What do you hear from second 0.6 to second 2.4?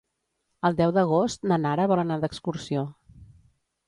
El deu d'agost na Nara vol anar